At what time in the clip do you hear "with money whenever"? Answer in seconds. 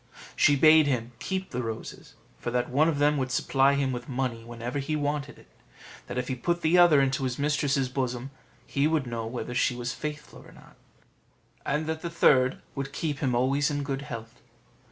3.91-4.79